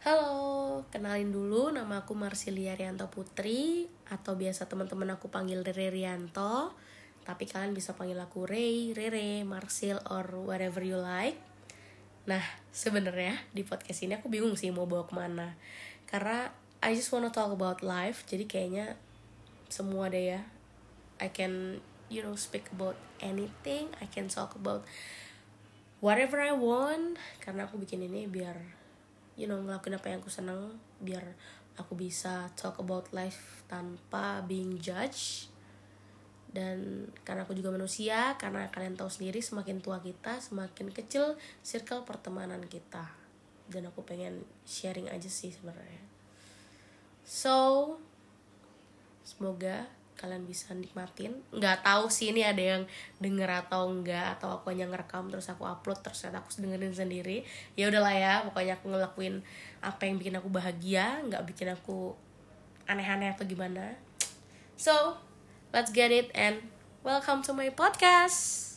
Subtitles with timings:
[0.00, 6.72] Halo, kenalin dulu nama aku Marsilia Rianto Putri atau biasa teman-teman aku panggil Rere Rianto.
[7.20, 11.36] Tapi kalian bisa panggil aku Ray, Rere, Marsil or whatever you like.
[12.24, 12.40] Nah,
[12.72, 15.52] sebenarnya di podcast ini aku bingung sih mau bawa ke mana.
[16.08, 16.48] Karena
[16.80, 18.96] I just wanna talk about life, jadi kayaknya
[19.68, 20.48] semua deh ya.
[21.20, 23.92] I can, you know, speak about anything.
[24.00, 24.80] I can talk about
[26.00, 27.20] whatever I want.
[27.44, 28.80] Karena aku bikin ini biar
[29.40, 31.24] you know ngelakuin apa yang aku seneng biar
[31.80, 35.48] aku bisa talk about life tanpa being judged
[36.50, 42.02] dan karena aku juga manusia karena kalian tahu sendiri semakin tua kita semakin kecil circle
[42.02, 43.06] pertemanan kita.
[43.70, 46.02] Dan aku pengen sharing aja sih sebenarnya.
[47.22, 47.94] So
[49.22, 49.86] semoga
[50.20, 51.40] kalian bisa nikmatin.
[51.48, 52.82] Nggak tahu sih ini ada yang
[53.16, 57.48] denger atau enggak atau aku hanya ngerekam terus aku upload terus aku dengerin sendiri.
[57.72, 59.40] Ya udahlah ya pokoknya aku ngelakuin
[59.80, 62.12] apa yang bikin aku bahagia nggak bikin aku
[62.84, 63.96] aneh-aneh atau gimana.
[64.76, 65.16] So
[65.72, 66.60] let's get it and
[67.00, 68.69] welcome to my podcast